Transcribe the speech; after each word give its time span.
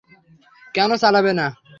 কেন 0.75 0.89
চালাবে 1.01 1.31
না? 1.39 1.47